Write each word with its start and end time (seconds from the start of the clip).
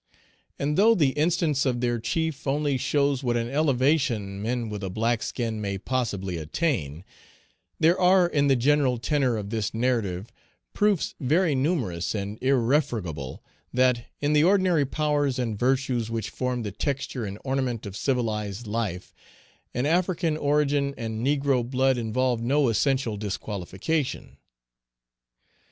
And 0.57 0.79
though 0.79 0.95
the 0.95 1.09
instance 1.09 1.63
of 1.63 1.79
their 1.79 1.99
chief 1.99 2.47
only 2.47 2.75
shows 2.75 3.23
what 3.23 3.37
an 3.37 3.47
elevation 3.47 4.41
men 4.41 4.67
with 4.67 4.83
a 4.83 4.89
black 4.89 5.21
skin 5.21 5.61
may 5.61 5.77
possibly 5.77 6.37
attain, 6.37 7.03
there 7.79 7.99
are 7.99 8.25
in 8.25 8.47
the 8.47 8.55
general 8.55 8.97
tenor 8.97 9.37
of 9.37 9.51
this 9.51 9.75
narrative 9.75 10.31
proofs 10.73 11.13
very 11.19 11.53
numerous 11.53 12.15
and 12.15 12.41
irrefragable 12.41 13.43
that, 13.71 14.05
in 14.19 14.33
the 14.33 14.43
ordinary 14.43 14.87
powers 14.87 15.37
and 15.37 15.59
virtues 15.59 16.09
which 16.09 16.31
form 16.31 16.63
the 16.63 16.71
texture 16.71 17.23
and 17.23 17.37
ornament 17.43 17.85
of 17.85 17.95
civilized 17.95 18.65
life, 18.65 19.13
an 19.75 19.85
African 19.85 20.35
origin 20.35 20.95
and 20.97 21.23
negro 21.23 21.63
blood 21.63 21.99
involve 21.99 22.41
no 22.41 22.69
essential 22.69 23.17
disqualification. 23.17 24.37